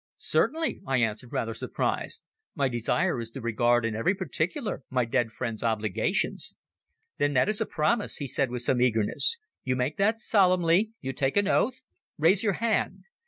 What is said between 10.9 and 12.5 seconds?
you take an oath? Raise